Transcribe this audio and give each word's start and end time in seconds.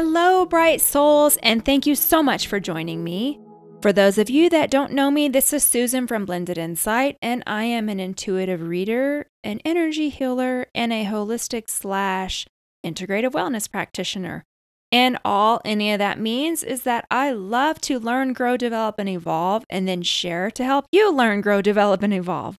Hello, 0.00 0.46
bright 0.46 0.80
souls, 0.80 1.38
and 1.42 1.64
thank 1.64 1.84
you 1.84 1.96
so 1.96 2.22
much 2.22 2.46
for 2.46 2.60
joining 2.60 3.02
me. 3.02 3.40
For 3.82 3.92
those 3.92 4.16
of 4.16 4.30
you 4.30 4.48
that 4.48 4.70
don't 4.70 4.92
know 4.92 5.10
me, 5.10 5.28
this 5.28 5.52
is 5.52 5.64
Susan 5.64 6.06
from 6.06 6.24
Blended 6.24 6.56
Insight, 6.56 7.16
and 7.20 7.42
I 7.48 7.64
am 7.64 7.88
an 7.88 7.98
intuitive 7.98 8.62
reader, 8.62 9.26
an 9.42 9.58
energy 9.64 10.08
healer, 10.08 10.66
and 10.72 10.92
a 10.92 11.04
holistic 11.04 11.68
slash 11.68 12.46
integrative 12.86 13.32
wellness 13.32 13.68
practitioner. 13.68 14.44
And 14.92 15.18
all 15.24 15.60
any 15.64 15.92
of 15.92 15.98
that 15.98 16.20
means 16.20 16.62
is 16.62 16.82
that 16.82 17.04
I 17.10 17.32
love 17.32 17.80
to 17.80 17.98
learn, 17.98 18.34
grow, 18.34 18.56
develop, 18.56 19.00
and 19.00 19.08
evolve, 19.08 19.64
and 19.68 19.88
then 19.88 20.02
share 20.02 20.52
to 20.52 20.62
help 20.62 20.84
you 20.92 21.12
learn, 21.12 21.40
grow, 21.40 21.60
develop, 21.60 22.04
and 22.04 22.14
evolve. 22.14 22.54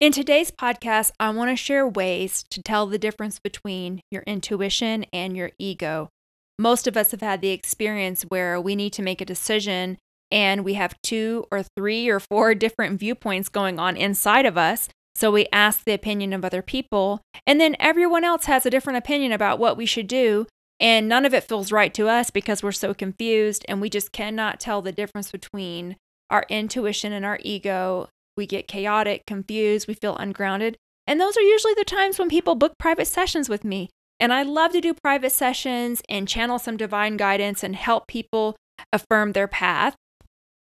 In 0.00 0.10
today's 0.10 0.50
podcast, 0.50 1.12
I 1.20 1.30
want 1.30 1.50
to 1.52 1.56
share 1.56 1.86
ways 1.86 2.44
to 2.50 2.60
tell 2.60 2.86
the 2.86 2.98
difference 2.98 3.38
between 3.38 4.00
your 4.10 4.24
intuition 4.26 5.06
and 5.12 5.36
your 5.36 5.52
ego 5.56 6.08
most 6.58 6.86
of 6.86 6.96
us 6.96 7.12
have 7.12 7.20
had 7.20 7.40
the 7.40 7.50
experience 7.50 8.22
where 8.22 8.60
we 8.60 8.74
need 8.74 8.92
to 8.94 9.02
make 9.02 9.20
a 9.20 9.26
decision 9.26 9.98
and 10.30 10.64
we 10.64 10.74
have 10.74 11.00
two 11.02 11.46
or 11.50 11.62
three 11.62 12.08
or 12.08 12.20
four 12.20 12.54
different 12.54 12.98
viewpoints 12.98 13.48
going 13.48 13.78
on 13.78 13.96
inside 13.96 14.46
of 14.46 14.58
us. 14.58 14.88
So 15.14 15.30
we 15.30 15.48
ask 15.52 15.84
the 15.84 15.94
opinion 15.94 16.32
of 16.32 16.44
other 16.44 16.62
people, 16.62 17.22
and 17.44 17.60
then 17.60 17.74
everyone 17.80 18.22
else 18.22 18.44
has 18.44 18.64
a 18.64 18.70
different 18.70 18.98
opinion 18.98 19.32
about 19.32 19.58
what 19.58 19.76
we 19.76 19.84
should 19.84 20.06
do. 20.06 20.46
And 20.78 21.08
none 21.08 21.24
of 21.24 21.34
it 21.34 21.42
feels 21.42 21.72
right 21.72 21.92
to 21.94 22.08
us 22.08 22.30
because 22.30 22.62
we're 22.62 22.70
so 22.70 22.94
confused 22.94 23.64
and 23.68 23.80
we 23.80 23.90
just 23.90 24.12
cannot 24.12 24.60
tell 24.60 24.80
the 24.80 24.92
difference 24.92 25.32
between 25.32 25.96
our 26.30 26.46
intuition 26.48 27.12
and 27.12 27.24
our 27.24 27.40
ego. 27.42 28.08
We 28.36 28.46
get 28.46 28.68
chaotic, 28.68 29.26
confused, 29.26 29.88
we 29.88 29.94
feel 29.94 30.14
ungrounded. 30.16 30.76
And 31.04 31.20
those 31.20 31.36
are 31.36 31.42
usually 31.42 31.74
the 31.74 31.84
times 31.84 32.18
when 32.18 32.28
people 32.28 32.54
book 32.54 32.74
private 32.78 33.08
sessions 33.08 33.48
with 33.48 33.64
me. 33.64 33.88
And 34.20 34.32
I 34.32 34.42
love 34.42 34.72
to 34.72 34.80
do 34.80 34.94
private 34.94 35.32
sessions 35.32 36.02
and 36.08 36.26
channel 36.28 36.58
some 36.58 36.76
divine 36.76 37.16
guidance 37.16 37.62
and 37.62 37.76
help 37.76 38.08
people 38.08 38.56
affirm 38.92 39.32
their 39.32 39.48
path. 39.48 39.94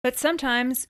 But 0.02 0.18
sometimes 0.18 0.86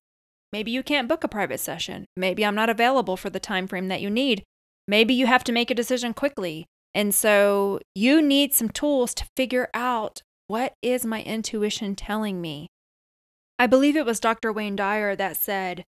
maybe 0.52 0.70
you 0.70 0.82
can't 0.82 1.08
book 1.08 1.24
a 1.24 1.28
private 1.28 1.60
session. 1.60 2.06
Maybe 2.16 2.44
I'm 2.44 2.54
not 2.54 2.70
available 2.70 3.16
for 3.16 3.30
the 3.30 3.40
time 3.40 3.66
frame 3.68 3.88
that 3.88 4.00
you 4.00 4.10
need. 4.10 4.42
Maybe 4.86 5.14
you 5.14 5.26
have 5.26 5.44
to 5.44 5.52
make 5.52 5.70
a 5.70 5.74
decision 5.74 6.14
quickly. 6.14 6.66
And 6.94 7.14
so 7.14 7.80
you 7.94 8.20
need 8.20 8.54
some 8.54 8.70
tools 8.70 9.14
to 9.14 9.26
figure 9.36 9.68
out 9.72 10.22
what 10.46 10.72
is 10.82 11.04
my 11.04 11.22
intuition 11.22 11.94
telling 11.94 12.40
me? 12.40 12.68
I 13.58 13.66
believe 13.66 13.96
it 13.96 14.06
was 14.06 14.18
Dr. 14.18 14.52
Wayne 14.52 14.76
Dyer 14.76 15.14
that 15.14 15.36
said, 15.36 15.84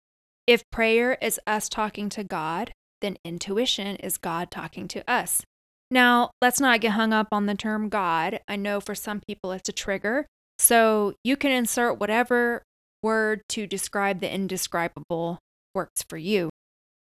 if 0.46 0.70
prayer 0.72 1.18
is 1.22 1.40
us 1.48 1.70
talking 1.70 2.10
to 2.10 2.24
God, 2.24 2.74
then 3.02 3.18
intuition 3.24 3.96
is 3.98 4.18
God 4.18 4.52
talking 4.52 4.88
to 4.90 5.10
us. 5.10 5.44
Now, 5.92 6.32
let's 6.42 6.60
not 6.60 6.82
get 6.82 6.92
hung 6.92 7.14
up 7.14 7.28
on 7.32 7.46
the 7.46 7.56
term 7.56 7.90
God. 7.90 8.42
I 8.48 8.56
know 8.56 8.80
for 8.80 8.94
some 8.94 9.22
people 9.28 9.52
it's 9.52 9.70
a 9.70 9.74
trigger. 9.74 10.28
So 10.60 11.14
you 11.24 11.36
can 11.36 11.52
insert 11.52 12.00
whatever 12.00 12.64
word 13.02 13.42
to 13.50 13.66
describe 13.66 14.20
the 14.20 14.32
indescribable 14.32 15.40
works 15.74 16.04
for 16.08 16.18
you. 16.18 16.50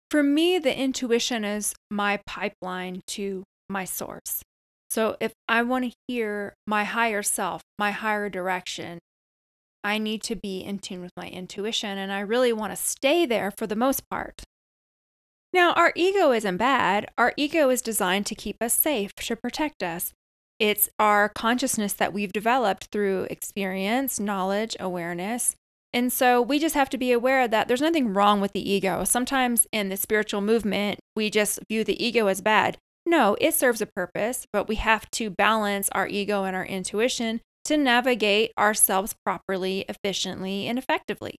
For 0.10 0.24
me, 0.24 0.58
the 0.58 0.78
intuition 0.78 1.44
is 1.44 1.74
my 1.90 2.20
pipeline 2.26 3.02
to 3.08 3.44
my 3.68 3.84
source. 3.84 4.42
So 4.90 5.18
if 5.20 5.34
I 5.50 5.64
want 5.64 5.86
to 5.86 5.92
hear 6.08 6.54
my 6.66 6.86
higher 6.86 7.24
self, 7.24 7.62
my 7.78 7.92
higher 7.92 8.30
direction, 8.30 9.00
I 9.84 9.98
need 9.98 10.24
to 10.24 10.36
be 10.36 10.60
in 10.60 10.80
tune 10.80 11.02
with 11.02 11.12
my 11.18 11.28
intuition 11.28 11.98
and 11.98 12.12
I 12.12 12.22
really 12.22 12.54
want 12.54 12.72
to 12.72 12.78
stay 12.78 13.26
there 13.26 13.52
for 13.52 13.68
the 13.68 13.76
most 13.76 14.02
part. 14.10 14.44
Now, 15.54 15.74
our 15.74 15.94
ego 15.96 16.32
isn't 16.32 16.58
bad. 16.58 17.10
Our 17.18 17.34
ego 17.38 17.70
is 17.70 17.82
designed 17.82 18.26
to 18.28 18.36
keep 18.36 18.62
us 18.62 18.74
safe, 18.74 19.14
to 19.16 19.36
protect 19.36 19.82
us. 19.82 20.14
It's 20.60 20.90
our 21.00 21.30
consciousness 21.30 21.94
that 21.94 22.14
we've 22.14 22.34
developed 22.34 22.86
through 22.92 23.28
experience, 23.30 24.20
knowledge, 24.20 24.76
awareness. 24.80 25.56
And 25.94 26.12
so 26.12 26.42
we 26.42 26.60
just 26.60 26.76
have 26.76 26.90
to 26.90 26.98
be 26.98 27.12
aware 27.12 27.48
that 27.48 27.68
there's 27.68 27.82
nothing 27.82 28.14
wrong 28.14 28.42
with 28.42 28.54
the 28.54 28.70
ego. 28.70 29.04
Sometimes 29.04 29.68
in 29.72 29.90
the 29.90 29.98
spiritual 29.98 30.42
movement, 30.42 31.00
we 31.16 31.30
just 31.30 31.60
view 31.70 31.84
the 31.84 32.04
ego 32.04 32.28
as 32.28 32.42
bad. 32.42 32.78
No, 33.06 33.38
it 33.40 33.54
serves 33.54 33.82
a 33.82 33.86
purpose, 33.86 34.46
but 34.52 34.68
we 34.68 34.76
have 34.76 35.10
to 35.12 35.30
balance 35.30 35.90
our 35.94 36.08
ego 36.08 36.44
and 36.44 36.56
our 36.56 36.66
intuition 36.66 37.40
to 37.66 37.78
navigate 37.78 38.52
ourselves 38.58 39.16
properly, 39.26 39.86
efficiently, 39.88 40.68
and 40.68 40.78
effectively. 40.78 41.36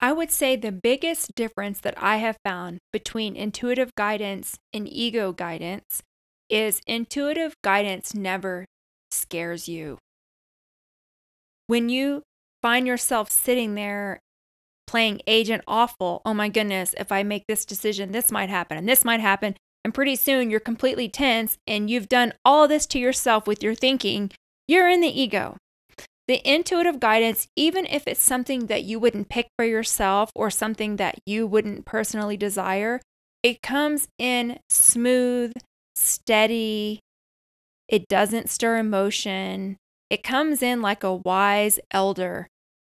I 0.00 0.12
would 0.12 0.30
say 0.30 0.56
the 0.56 0.72
biggest 0.72 1.34
difference 1.34 1.80
that 1.80 1.94
I 1.96 2.16
have 2.18 2.36
found 2.44 2.78
between 2.92 3.34
intuitive 3.34 3.94
guidance 3.94 4.56
and 4.72 4.88
ego 4.88 5.32
guidance 5.32 6.02
is 6.50 6.80
intuitive 6.86 7.54
guidance 7.62 8.14
never 8.14 8.66
scares 9.10 9.68
you. 9.68 9.98
When 11.66 11.88
you 11.88 12.22
find 12.62 12.86
yourself 12.86 13.30
sitting 13.30 13.74
there 13.74 14.20
playing 14.86 15.20
agent 15.26 15.64
awful, 15.66 16.22
oh 16.24 16.34
my 16.34 16.48
goodness, 16.48 16.94
if 16.98 17.10
I 17.10 17.22
make 17.22 17.44
this 17.48 17.64
decision, 17.64 18.12
this 18.12 18.30
might 18.30 18.50
happen 18.50 18.76
and 18.76 18.88
this 18.88 19.04
might 19.04 19.20
happen. 19.20 19.56
And 19.84 19.94
pretty 19.94 20.16
soon 20.16 20.50
you're 20.50 20.60
completely 20.60 21.08
tense 21.08 21.58
and 21.66 21.88
you've 21.88 22.08
done 22.08 22.32
all 22.44 22.68
this 22.68 22.86
to 22.86 22.98
yourself 22.98 23.46
with 23.46 23.62
your 23.62 23.74
thinking. 23.74 24.30
You're 24.68 24.88
in 24.88 25.00
the 25.00 25.20
ego. 25.20 25.56
The 26.28 26.40
intuitive 26.44 26.98
guidance, 26.98 27.46
even 27.54 27.86
if 27.86 28.06
it's 28.06 28.22
something 28.22 28.66
that 28.66 28.82
you 28.82 28.98
wouldn't 28.98 29.28
pick 29.28 29.48
for 29.56 29.64
yourself 29.64 30.32
or 30.34 30.50
something 30.50 30.96
that 30.96 31.20
you 31.24 31.46
wouldn't 31.46 31.84
personally 31.84 32.36
desire, 32.36 33.00
it 33.44 33.62
comes 33.62 34.08
in 34.18 34.58
smooth, 34.68 35.52
steady. 35.94 36.98
It 37.88 38.08
doesn't 38.08 38.50
stir 38.50 38.78
emotion. 38.78 39.76
It 40.10 40.24
comes 40.24 40.62
in 40.62 40.82
like 40.82 41.04
a 41.04 41.14
wise 41.14 41.78
elder. 41.92 42.48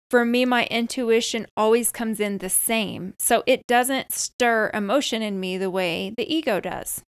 For 0.10 0.26
me, 0.26 0.44
my 0.44 0.66
intuition 0.72 1.46
always 1.56 1.92
comes 1.92 2.20
in 2.20 2.40
the 2.40 2.50
same. 2.50 3.14
So 3.20 3.44
it 3.46 3.62
doesn't 3.68 4.12
stir 4.12 4.72
emotion 4.74 5.22
in 5.22 5.40
me 5.40 5.60
the 5.60 5.70
way 5.70 6.16
the 6.18 6.34
ego 6.34 6.60
does. 6.60 7.04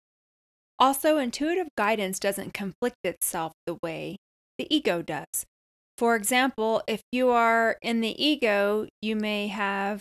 Also, 0.77 1.17
intuitive 1.17 1.67
guidance 1.77 2.19
doesn't 2.19 2.53
conflict 2.53 2.97
itself 3.05 3.53
the 3.65 3.77
way 3.81 4.17
the 4.57 4.67
ego 4.73 5.01
does. 5.01 5.45
For 5.99 6.15
example, 6.15 6.81
if 6.87 7.01
you 7.11 7.27
are 7.27 7.75
in 7.81 7.99
the 7.99 8.15
ego, 8.25 8.87
you 9.01 9.17
may 9.17 9.47
have 9.47 9.99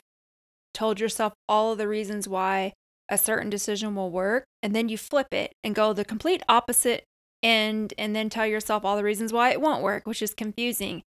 told 0.73 1.01
yourself 1.01 1.33
all 1.49 1.73
of 1.73 1.79
the 1.79 1.89
reasons 1.89 2.29
why 2.29 2.75
a 3.09 3.19
certain 3.19 3.51
decision 3.51 3.97
will 3.97 4.13
work, 4.13 4.45
and 4.63 4.77
then 4.77 4.89
you 4.89 4.97
flip 4.97 5.35
it 5.35 5.55
and 5.65 5.75
go 5.75 5.93
the 5.93 6.05
complete 6.05 6.45
opposite 6.49 7.03
end, 7.43 7.95
and 7.99 8.15
then 8.15 8.31
tell 8.31 8.47
yourself 8.47 8.85
all 8.85 8.97
the 8.97 9.03
reasons 9.03 9.33
why 9.33 9.51
it 9.51 9.61
won't 9.61 9.83
work, 9.83 10.07
which 10.07 10.23
is 10.23 10.35
confusing. 10.35 11.03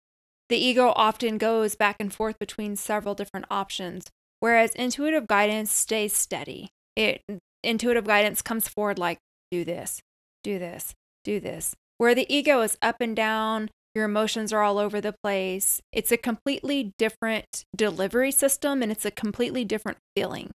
The 0.49 0.57
ego 0.57 0.95
often 0.97 1.37
goes 1.37 1.75
back 1.75 1.97
and 2.01 2.11
forth 2.11 2.39
between 2.39 2.75
several 2.75 3.15
different 3.15 3.45
options, 3.51 4.07
whereas 4.41 4.75
intuitive 4.75 5.27
guidance 5.27 5.71
stays 5.71 6.17
steady. 6.17 6.71
It 6.97 7.21
intuitive 7.63 8.07
guidance 8.07 8.41
comes 8.41 8.69
forward 8.69 8.99
like 8.99 9.19
do 9.51 9.67
this, 9.67 10.01
do 10.43 10.59
this, 10.59 10.95
do 11.25 11.41
this. 11.41 11.75
Where 11.99 12.15
the 12.15 12.33
ego 12.35 12.63
is 12.63 12.79
up 12.81 13.03
and 13.03 13.15
down, 13.15 13.69
your 13.95 14.05
emotions 14.05 14.53
are 14.53 14.63
all 14.63 14.79
over 14.79 15.01
the 15.01 15.15
place. 15.23 15.81
It's 15.93 16.13
a 16.13 16.17
completely 16.17 16.93
different 16.99 17.65
delivery 17.75 18.31
system 18.31 18.83
and 18.83 18.93
it's 18.93 19.05
a 19.05 19.11
completely 19.11 19.65
different 19.65 19.99
feeling. 20.17 20.51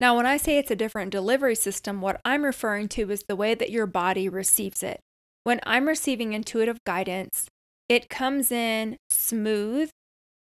Now, 0.00 0.16
when 0.16 0.26
I 0.26 0.36
say 0.36 0.58
it's 0.58 0.70
a 0.70 0.76
different 0.76 1.12
delivery 1.12 1.54
system, 1.54 2.00
what 2.00 2.20
I'm 2.24 2.44
referring 2.44 2.88
to 2.90 3.10
is 3.10 3.24
the 3.28 3.36
way 3.36 3.54
that 3.54 3.70
your 3.70 3.86
body 3.86 4.28
receives 4.28 4.82
it. 4.82 5.00
When 5.44 5.60
I'm 5.64 5.86
receiving 5.86 6.32
intuitive 6.32 6.78
guidance, 6.84 7.48
it 7.88 8.08
comes 8.08 8.50
in 8.50 8.96
smooth. 9.10 9.90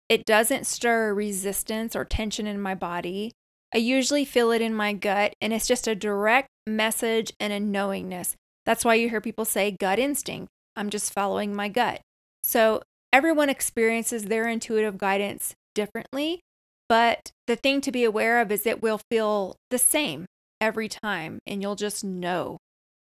It 0.09 0.25
doesn't 0.25 0.65
stir 0.65 1.13
resistance 1.13 1.95
or 1.95 2.05
tension 2.05 2.47
in 2.47 2.61
my 2.61 2.73
body. 2.73 3.31
I 3.73 3.79
usually 3.79 4.25
feel 4.25 4.51
it 4.51 4.61
in 4.61 4.73
my 4.73 4.93
gut, 4.93 5.33
and 5.41 5.51
it's 5.51 5.67
just 5.67 5.87
a 5.87 5.95
direct 5.95 6.47
message 6.67 7.33
and 7.39 7.51
a 7.51 7.59
knowingness. 7.59 8.35
That's 8.65 8.85
why 8.85 8.95
you 8.95 9.09
hear 9.09 9.21
people 9.21 9.45
say 9.45 9.71
gut 9.71 9.99
instinct. 9.99 10.47
I'm 10.75 10.89
just 10.89 11.13
following 11.13 11.55
my 11.55 11.69
gut. 11.69 12.01
So 12.43 12.81
everyone 13.11 13.49
experiences 13.49 14.25
their 14.25 14.47
intuitive 14.47 14.97
guidance 14.97 15.55
differently, 15.73 16.41
but 16.89 17.31
the 17.47 17.55
thing 17.55 17.81
to 17.81 17.91
be 17.91 18.03
aware 18.03 18.39
of 18.41 18.51
is 18.51 18.65
it 18.65 18.81
will 18.81 18.99
feel 19.09 19.55
the 19.69 19.77
same 19.77 20.25
every 20.59 20.87
time 20.87 21.39
and 21.47 21.61
you'll 21.61 21.75
just 21.75 22.03
know. 22.03 22.57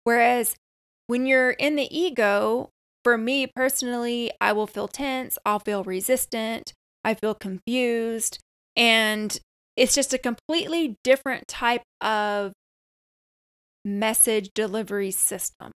Whereas 0.04 0.56
when 1.08 1.26
you're 1.26 1.52
in 1.52 1.76
the 1.76 1.88
ego, 1.98 2.70
for 3.04 3.18
me 3.18 3.48
personally, 3.48 4.32
I 4.42 4.52
will 4.54 4.68
feel 4.68 4.88
tense, 4.88 5.38
I'll 5.46 5.60
feel 5.60 5.84
resistant, 5.84 6.74
I 7.04 7.14
feel 7.14 7.34
confused, 7.34 8.40
and 8.76 9.40
it's 9.76 9.96
just 9.96 10.14
a 10.14 10.18
completely 10.18 10.98
different 11.04 11.48
type 11.48 11.84
of 12.02 12.52
message 13.86 14.50
delivery 14.54 15.12
system. 15.12 15.72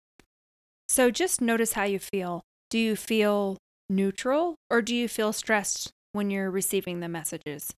So 0.90 1.12
just 1.12 1.40
notice 1.40 1.74
how 1.74 1.84
you 1.84 2.00
feel. 2.00 2.44
Do 2.72 2.80
you 2.80 2.96
feel 2.96 3.58
neutral 3.90 4.56
or 4.70 4.82
do 4.82 4.96
you 4.96 5.10
feel 5.10 5.34
stressed 5.34 5.92
when 6.14 6.30
you're 6.30 6.50
receiving 6.50 7.02
the 7.02 7.10
messages? 7.10 7.74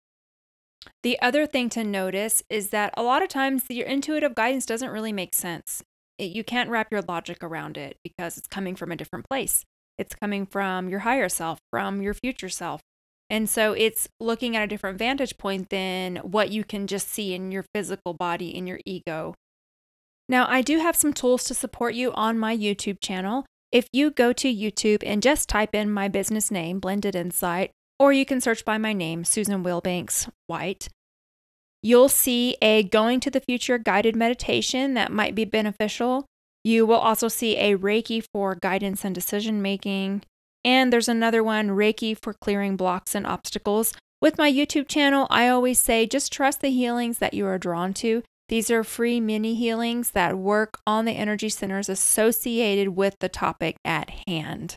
The 1.01 1.19
other 1.19 1.47
thing 1.47 1.69
to 1.71 1.83
notice 1.83 2.43
is 2.47 2.69
that 2.69 2.93
a 2.95 3.01
lot 3.01 3.23
of 3.23 3.29
times 3.29 3.63
your 3.69 3.87
intuitive 3.87 4.35
guidance 4.35 4.67
doesn't 4.67 4.91
really 4.91 5.11
make 5.11 5.33
sense. 5.33 5.81
it, 6.19 6.25
you 6.25 6.43
can't 6.43 6.69
wrap 6.69 6.89
your 6.91 7.01
logic 7.01 7.43
around 7.43 7.75
it 7.75 7.97
because 8.03 8.37
it's 8.37 8.47
coming 8.47 8.75
from 8.75 8.91
a 8.91 8.95
different 8.95 9.25
place. 9.27 9.63
It's 9.97 10.13
coming 10.13 10.45
from 10.45 10.89
your 10.89 10.99
higher 10.99 11.27
self, 11.27 11.57
from 11.71 12.03
your 12.03 12.13
future 12.13 12.49
self. 12.49 12.81
And 13.31 13.49
so 13.49 13.73
it's 13.73 14.07
looking 14.19 14.55
at 14.55 14.61
a 14.61 14.67
different 14.67 14.99
vantage 14.99 15.39
point 15.39 15.69
than 15.69 16.17
what 16.17 16.51
you 16.51 16.63
can 16.63 16.85
just 16.85 17.07
see 17.07 17.33
in 17.33 17.51
your 17.51 17.65
physical 17.73 18.13
body, 18.13 18.55
in 18.55 18.67
your 18.67 18.79
ego. 18.85 19.33
Now, 20.29 20.45
I 20.47 20.61
do 20.61 20.77
have 20.77 20.95
some 20.95 21.13
tools 21.13 21.43
to 21.45 21.55
support 21.55 21.95
you 21.95 22.13
on 22.13 22.37
my 22.37 22.55
YouTube 22.55 22.97
channel. 23.01 23.45
If 23.73 23.87
you 23.91 24.11
go 24.11 24.33
to 24.33 24.55
YouTube 24.55 25.01
and 25.03 25.23
just 25.23 25.49
type 25.49 25.73
in 25.73 25.89
my 25.89 26.07
business 26.07 26.51
name, 26.51 26.79
Blended 26.79 27.15
Insight, 27.15 27.71
or 27.97 28.13
you 28.13 28.23
can 28.23 28.39
search 28.39 28.63
by 28.63 28.77
my 28.77 28.93
name, 28.93 29.25
Susan 29.25 29.63
Wilbanks 29.63 30.29
White, 30.45 30.89
you'll 31.81 32.07
see 32.07 32.55
a 32.61 32.83
Going 32.83 33.19
to 33.21 33.31
the 33.31 33.39
Future 33.39 33.79
guided 33.79 34.15
meditation 34.15 34.93
that 34.93 35.11
might 35.11 35.33
be 35.33 35.43
beneficial. 35.43 36.27
You 36.63 36.85
will 36.85 36.99
also 36.99 37.27
see 37.27 37.57
a 37.57 37.75
Reiki 37.75 38.23
for 38.31 38.53
guidance 38.53 39.03
and 39.03 39.15
decision 39.15 39.59
making. 39.59 40.21
And 40.63 40.93
there's 40.93 41.09
another 41.09 41.43
one, 41.43 41.69
Reiki 41.69 42.15
for 42.15 42.35
clearing 42.35 42.77
blocks 42.77 43.15
and 43.15 43.25
obstacles. 43.25 43.91
With 44.21 44.37
my 44.37 44.51
YouTube 44.51 44.87
channel, 44.87 45.25
I 45.31 45.47
always 45.47 45.79
say 45.79 46.05
just 46.05 46.31
trust 46.31 46.61
the 46.61 46.69
healings 46.69 47.17
that 47.17 47.33
you 47.33 47.47
are 47.47 47.57
drawn 47.57 47.95
to. 47.95 48.21
These 48.49 48.69
are 48.69 48.83
free 48.83 49.19
mini 49.19 49.55
healings 49.55 50.11
that 50.11 50.37
work 50.37 50.79
on 50.85 51.05
the 51.05 51.13
energy 51.13 51.49
centers 51.49 51.89
associated 51.89 52.89
with 52.89 53.15
the 53.19 53.29
topic 53.29 53.77
at 53.85 54.09
hand. 54.27 54.75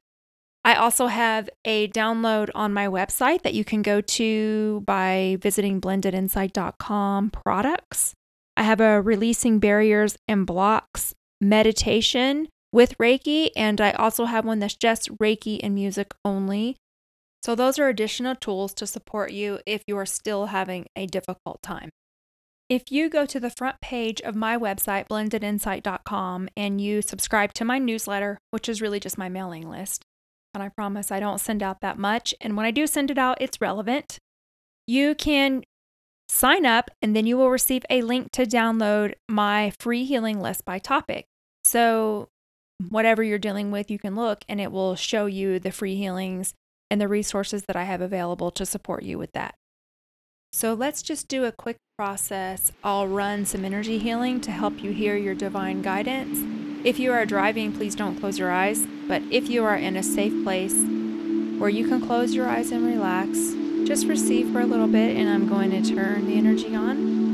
I 0.65 0.75
also 0.75 1.07
have 1.07 1.49
a 1.65 1.89
download 1.89 2.51
on 2.55 2.73
my 2.73 2.89
website 2.89 3.43
that 3.43 3.55
you 3.55 3.65
can 3.65 3.83
go 3.83 4.01
to 4.01 4.83
by 4.85 5.39
visiting 5.41 5.81
blendedinsight.com 5.81 7.31
products. 7.31 8.15
I 8.57 8.65
have 8.65 8.81
a 8.81 9.01
releasing 9.01 9.61
barriers 9.61 10.17
and 10.27 10.47
blocks 10.47 11.15
meditation 11.41 12.49
with 12.73 12.99
Reiki, 12.99 13.51
and 13.55 13.81
I 13.81 13.93
also 13.93 14.25
have 14.25 14.45
one 14.45 14.59
that's 14.59 14.75
just 14.75 15.09
Reiki 15.19 15.61
and 15.63 15.75
music 15.75 16.13
only. 16.25 16.77
So, 17.45 17.55
those 17.55 17.79
are 17.79 17.89
additional 17.89 18.35
tools 18.35 18.75
to 18.75 18.89
support 18.89 19.31
you 19.31 19.61
if 19.67 19.85
you 19.87 19.97
are 19.99 20.07
still 20.07 20.47
having 20.47 20.87
a 20.97 21.07
difficult 21.07 21.63
time. 21.63 21.91
If 22.69 22.91
you 22.91 23.09
go 23.09 23.27
to 23.27 23.39
the 23.39 23.51
front 23.51 23.81
page 23.81 24.21
of 24.23 24.35
my 24.35 24.59
website, 24.59 25.07
blendedinsight.com, 25.07 26.49
and 26.57 26.81
you 26.81 27.01
subscribe 27.01 27.53
to 27.55 27.65
my 27.65 27.79
newsletter, 27.79 28.39
which 28.51 28.69
is 28.69 28.83
really 28.83 28.99
just 28.99 29.17
my 29.17 29.29
mailing 29.29 29.69
list, 29.71 30.05
and 30.53 30.63
I 30.63 30.69
promise 30.71 31.13
I 31.13 31.21
don't 31.21 31.41
send 31.41 31.63
out 31.63 31.81
that 31.83 31.97
much, 31.97 32.35
and 32.41 32.57
when 32.57 32.67
I 32.67 32.73
do 32.73 32.89
send 32.89 33.13
it 33.13 33.19
out, 33.19 33.39
it's 33.41 33.61
relevant, 33.61 34.19
you 34.87 35.15
can 35.15 35.63
sign 36.29 36.67
up 36.67 36.91
and 37.01 37.15
then 37.15 37.25
you 37.25 37.37
will 37.37 37.51
receive 37.51 37.85
a 37.89 38.03
link 38.03 38.33
to 38.33 38.45
download 38.45 39.15
my 39.29 39.73
free 39.79 40.05
healing 40.05 40.41
list 40.41 40.65
by 40.65 40.81
topic. 40.81 41.27
So, 41.63 42.31
whatever 42.89 43.23
you're 43.23 43.39
dealing 43.39 43.71
with, 43.71 43.93
you 43.93 43.99
can 43.99 44.17
look 44.17 44.45
and 44.49 44.61
it 44.61 44.73
will 44.73 44.97
show 44.97 45.27
you 45.27 45.61
the 45.61 45.71
free 45.71 45.95
healings 45.95 46.53
and 46.91 47.01
the 47.01 47.09
resources 47.09 47.63
that 47.67 47.77
I 47.77 47.85
have 47.85 48.01
available 48.01 48.51
to 48.51 48.67
support 48.67 49.05
you 49.05 49.19
with 49.19 49.33
that. 49.33 49.55
So 50.53 50.75
let's 50.75 51.03
just 51.03 51.29
do 51.29 51.45
a 51.45 51.53
quick 51.53 51.77
process. 51.97 52.73
I'll 52.85 53.09
run 53.09 53.47
some 53.47 53.65
energy 53.65 53.97
healing 53.97 54.43
to 54.43 54.51
help 54.51 54.83
you 54.83 54.91
hear 54.91 55.17
your 55.17 55.35
divine 55.35 55.81
guidance. 55.81 56.39
If 56.85 56.99
you 56.99 57.11
are 57.11 57.25
driving, 57.25 57.73
please 57.73 57.95
don't 57.95 58.21
close 58.21 58.39
your 58.39 58.51
eyes. 58.51 58.87
But 59.09 59.23
if 59.31 59.49
you 59.49 59.65
are 59.65 59.77
in 59.77 59.97
a 59.97 60.03
safe 60.03 60.45
place 60.45 60.75
where 61.59 61.71
you 61.71 61.89
can 61.89 62.07
close 62.07 62.35
your 62.35 62.49
eyes 62.49 62.71
and 62.71 62.85
relax, 62.85 63.55
just 63.89 64.09
receive 64.09 64.53
for 64.53 64.61
a 64.61 64.67
little 64.67 64.89
bit, 64.89 65.17
and 65.17 65.27
I'm 65.27 65.49
going 65.49 65.71
to 65.71 65.95
turn 65.95 66.27
the 66.27 66.37
energy 66.37 66.77
on. 66.77 67.26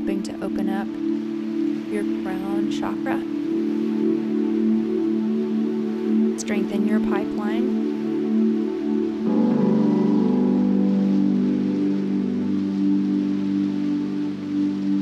Helping 0.00 0.22
to 0.22 0.32
open 0.42 0.70
up 0.70 0.86
your 1.92 2.02
crown 2.22 2.70
chakra, 2.70 3.20
strengthen 6.40 6.86
your 6.88 7.00
pipeline. 7.00 7.90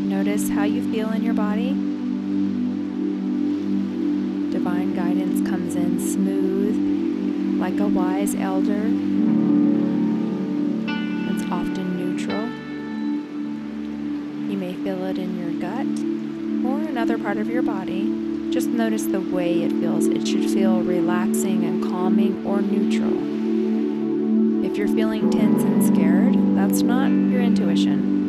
Notice 0.08 0.48
how 0.48 0.64
you 0.64 0.82
feel 0.90 1.12
in 1.12 1.22
your 1.22 1.34
body. 1.34 1.68
Divine 4.50 4.96
guidance 4.96 5.48
comes 5.48 5.76
in 5.76 6.00
smooth, 6.00 7.60
like 7.60 7.78
a 7.78 7.86
wise 7.86 8.34
elder. 8.34 8.88
feel 11.48 11.88
in 15.18 15.38
your 15.38 15.50
gut 15.60 15.86
or 16.64 16.88
another 16.88 17.18
part 17.18 17.36
of 17.36 17.48
your 17.48 17.62
body, 17.62 18.50
just 18.50 18.68
notice 18.68 19.04
the 19.04 19.20
way 19.20 19.62
it 19.62 19.72
feels. 19.72 20.06
It 20.06 20.26
should 20.26 20.50
feel 20.50 20.80
relaxing 20.80 21.64
and 21.64 21.82
calming 21.82 22.46
or 22.46 22.62
neutral. 22.62 23.12
If 24.64 24.76
you're 24.76 24.88
feeling 24.88 25.30
tense 25.30 25.62
and 25.62 25.84
scared, 25.84 26.34
that's 26.56 26.82
not 26.82 27.08
your 27.08 27.42
intuition. 27.42 28.27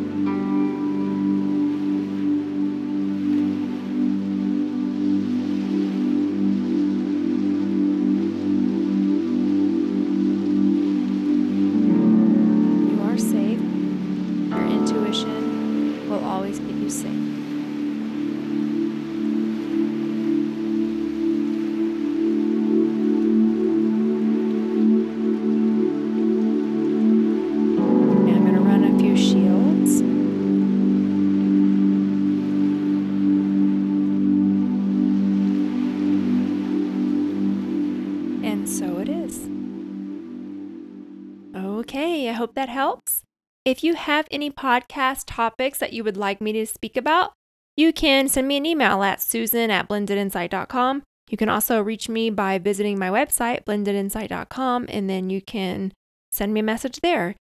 Hope 42.40 42.54
that 42.54 42.70
helps. 42.70 43.22
If 43.66 43.84
you 43.84 43.94
have 43.94 44.26
any 44.30 44.50
podcast 44.50 45.24
topics 45.26 45.78
that 45.78 45.92
you 45.92 46.02
would 46.02 46.16
like 46.16 46.40
me 46.40 46.52
to 46.52 46.66
speak 46.66 46.96
about, 46.96 47.32
you 47.76 47.92
can 47.92 48.28
send 48.28 48.48
me 48.48 48.56
an 48.56 48.64
email 48.64 49.02
at 49.02 49.20
susan 49.20 49.70
at 49.70 49.88
blendedinsight.com. 49.88 51.02
You 51.28 51.36
can 51.36 51.50
also 51.50 51.82
reach 51.82 52.08
me 52.08 52.30
by 52.30 52.58
visiting 52.58 52.98
my 52.98 53.10
website, 53.10 53.64
blendedinsight.com, 53.64 54.86
and 54.88 55.08
then 55.08 55.28
you 55.28 55.42
can 55.42 55.92
send 56.32 56.54
me 56.54 56.60
a 56.60 56.64
message 56.64 57.00
there. 57.00 57.36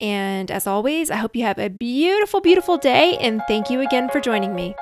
And 0.00 0.50
as 0.50 0.66
always, 0.66 1.10
I 1.10 1.16
hope 1.16 1.36
you 1.36 1.44
have 1.44 1.58
a 1.58 1.68
beautiful, 1.68 2.40
beautiful 2.40 2.78
day, 2.78 3.18
and 3.18 3.42
thank 3.46 3.68
you 3.68 3.82
again 3.82 4.08
for 4.08 4.20
joining 4.20 4.54
me. 4.54 4.74